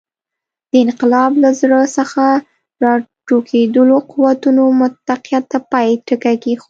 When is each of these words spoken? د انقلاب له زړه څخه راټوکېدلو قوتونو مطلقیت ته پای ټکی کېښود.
د 0.71 0.73
انقلاب 0.85 1.31
له 1.43 1.49
زړه 1.61 1.79
څخه 1.97 2.23
راټوکېدلو 2.83 3.97
قوتونو 4.11 4.63
مطلقیت 4.81 5.43
ته 5.51 5.57
پای 5.71 5.89
ټکی 6.07 6.35
کېښود. 6.43 6.59